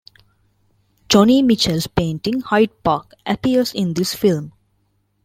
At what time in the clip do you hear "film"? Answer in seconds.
4.15-4.51